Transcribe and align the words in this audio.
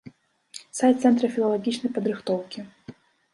Сайт 0.77 1.03
цэнтра 1.07 1.29
філалагічнай 1.35 1.93
падрыхтоўкі. 1.99 2.59